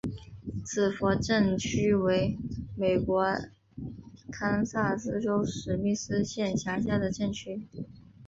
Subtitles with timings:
[0.03, 2.35] 比弗镇区为
[2.75, 3.23] 美国
[4.31, 7.67] 堪萨斯州史密斯县辖下的镇区。